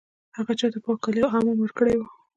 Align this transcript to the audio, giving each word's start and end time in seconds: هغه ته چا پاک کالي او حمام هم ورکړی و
هغه 0.37 0.53
ته 0.59 0.67
چا 0.73 0.79
پاک 0.85 0.97
کالي 1.03 1.19
او 1.23 1.29
حمام 1.33 1.55
هم 1.55 1.57
ورکړی 1.61 1.95
و 1.97 2.01